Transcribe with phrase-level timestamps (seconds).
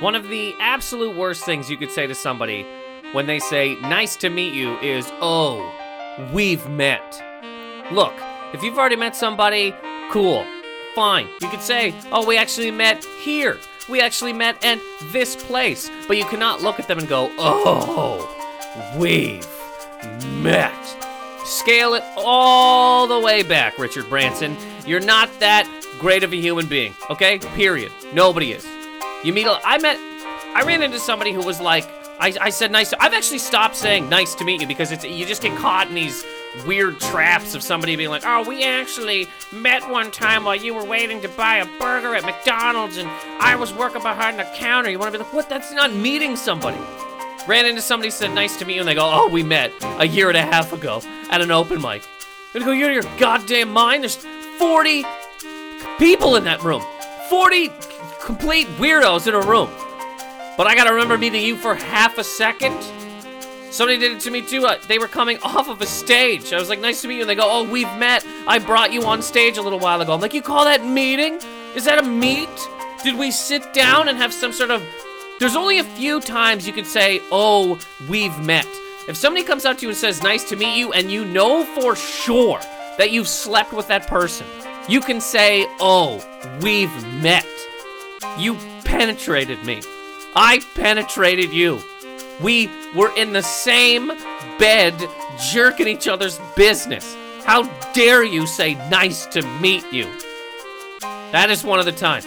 [0.00, 2.66] One of the absolute worst things you could say to somebody
[3.12, 5.70] when they say, nice to meet you, is, oh,
[6.32, 7.22] we've met.
[7.92, 8.14] Look,
[8.54, 9.74] if you've already met somebody,
[10.10, 10.46] cool,
[10.94, 11.28] fine.
[11.42, 13.58] You could say, oh, we actually met here.
[13.90, 14.80] We actually met at
[15.12, 15.90] this place.
[16.08, 18.26] But you cannot look at them and go, oh,
[18.96, 19.46] we've
[20.40, 20.72] met.
[21.44, 24.56] Scale it all the way back, Richard Branson.
[24.86, 27.38] You're not that great of a human being, okay?
[27.38, 27.92] Period.
[28.14, 28.66] Nobody is.
[29.22, 29.98] You meet, a, I met,
[30.56, 31.84] I ran into somebody who was like,
[32.18, 35.04] I, I said nice to, I've actually stopped saying nice to meet you because it's,
[35.04, 36.24] you just get caught in these
[36.66, 40.84] weird traps of somebody being like, oh, we actually met one time while you were
[40.84, 43.08] waiting to buy a burger at McDonald's and
[43.40, 44.90] I was working behind the counter.
[44.90, 45.48] You want to be like, what?
[45.48, 46.80] That's not meeting somebody.
[47.46, 50.06] Ran into somebody, said nice to meet you, and they go, oh, we met a
[50.06, 52.02] year and a half ago at an open mic.
[52.54, 54.02] And go, you're your goddamn mind.
[54.02, 54.16] There's
[54.58, 55.04] 40
[55.98, 56.82] people in that room.
[57.30, 57.70] 40
[58.20, 59.70] complete weirdos in a room.
[60.56, 62.76] But I gotta remember meeting you for half a second.
[63.70, 64.66] Somebody did it to me too.
[64.66, 66.52] Uh, they were coming off of a stage.
[66.52, 67.20] I was like, nice to meet you.
[67.22, 68.26] And they go, oh, we've met.
[68.46, 70.12] I brought you on stage a little while ago.
[70.12, 71.40] I'm like, you call that meeting?
[71.74, 72.48] Is that a meet?
[73.02, 74.82] Did we sit down and have some sort of.
[75.38, 78.66] There's only a few times you could say, oh, we've met.
[79.08, 81.64] If somebody comes up to you and says, nice to meet you, and you know
[81.64, 82.60] for sure
[82.98, 84.46] that you've slept with that person,
[84.88, 86.22] you can say, oh,
[86.60, 87.46] we've met.
[88.38, 88.54] You
[88.84, 89.82] penetrated me.
[90.34, 91.80] I penetrated you.
[92.40, 94.08] We were in the same
[94.58, 94.94] bed
[95.52, 97.16] jerking each other's business.
[97.44, 100.06] How dare you say nice to meet you?
[101.32, 102.26] That is one of the times.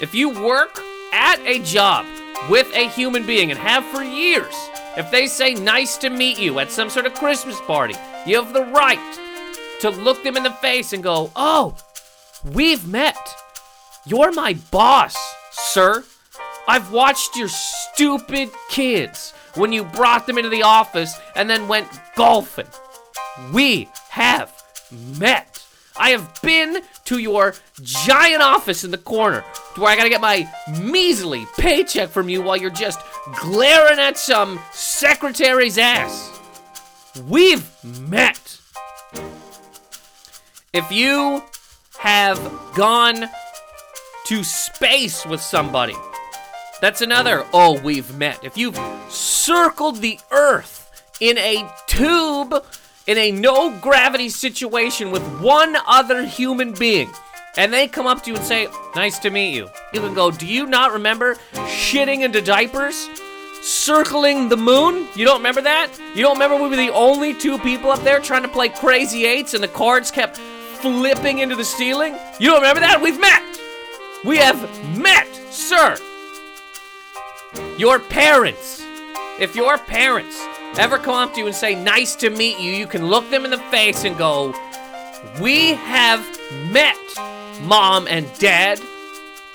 [0.00, 0.80] If you work
[1.12, 2.06] at a job
[2.50, 4.54] with a human being and have for years,
[4.96, 7.94] if they say nice to meet you at some sort of Christmas party,
[8.26, 8.98] you have the right
[9.80, 11.76] to look them in the face and go, oh,
[12.52, 13.16] we've met.
[14.06, 15.16] You're my boss,
[15.50, 16.04] sir.
[16.68, 21.88] I've watched your stupid kids when you brought them into the office and then went
[22.16, 22.66] golfing.
[23.52, 24.52] We have
[25.18, 25.64] met.
[25.96, 29.40] I have been to your giant office in the corner
[29.76, 30.48] where I gotta get my
[30.80, 33.00] measly paycheck from you while you're just
[33.36, 36.40] glaring at some secretary's ass.
[37.28, 38.58] We've met.
[40.72, 41.44] If you
[41.98, 42.38] have
[42.74, 43.28] gone
[44.24, 45.94] to space with somebody,
[46.80, 48.42] that's another, oh, we've met.
[48.42, 50.90] If you've circled the Earth
[51.20, 52.54] in a tube,
[53.06, 57.10] in a no gravity situation with one other human being,
[57.56, 60.30] and they come up to you and say, nice to meet you, you can go,
[60.30, 63.08] do you not remember shitting into diapers?
[63.62, 65.06] Circling the moon?
[65.14, 65.90] You don't remember that?
[66.14, 69.24] You don't remember we were the only two people up there trying to play crazy
[69.24, 72.14] eights and the cards kept flipping into the ceiling?
[72.38, 73.00] You don't remember that?
[73.00, 73.53] We've met!
[74.24, 74.58] We have
[74.96, 75.98] met, sir!
[77.76, 78.82] Your parents.
[79.38, 80.40] If your parents
[80.78, 83.44] ever come up to you and say, nice to meet you, you can look them
[83.44, 84.54] in the face and go,
[85.40, 86.24] we have
[86.70, 86.96] met,
[87.62, 88.80] mom and dad.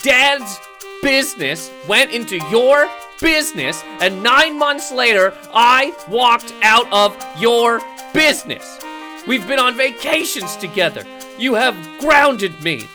[0.03, 0.59] Dad's
[1.01, 2.87] business went into your
[3.19, 7.81] business, and nine months later, I walked out of your
[8.13, 8.79] business.
[9.27, 11.03] We've been on vacations together.
[11.39, 12.87] You have grounded me.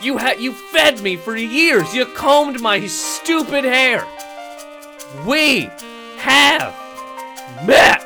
[0.00, 1.94] You ha- you fed me for years.
[1.94, 4.06] You combed my stupid hair
[5.26, 5.70] we
[6.18, 6.74] have
[7.66, 8.04] met.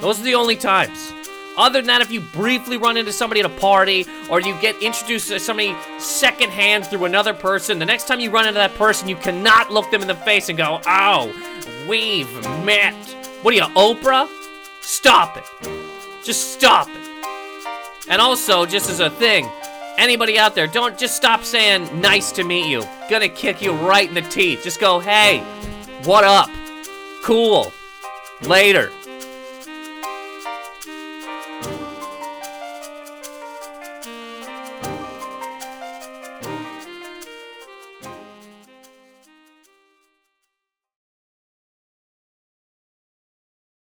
[0.00, 1.12] Those are the only times.
[1.56, 4.80] Other than that, if you briefly run into somebody at a party or you get
[4.82, 9.08] introduced to somebody secondhand through another person, the next time you run into that person,
[9.08, 11.32] you cannot look them in the face and go, oh,
[11.88, 12.32] we've
[12.64, 12.94] met.
[13.42, 14.28] What are you, Oprah?
[14.80, 16.24] Stop it.
[16.24, 18.08] Just stop it.
[18.08, 19.48] And also, just as a thing,
[20.02, 22.82] Anybody out there, don't just stop saying nice to meet you.
[23.08, 24.64] Gonna kick you right in the teeth.
[24.64, 25.38] Just go, hey,
[26.02, 26.50] what up?
[27.22, 27.72] Cool.
[28.40, 28.90] Later.